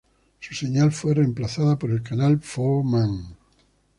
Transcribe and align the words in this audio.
Su 0.39 0.55
señal 0.55 0.91
fue 0.91 1.13
reemplazada 1.13 1.77
por 1.77 1.91
el 1.91 2.01
canal 2.01 2.39
For 2.39 2.83
Man. 2.83 3.35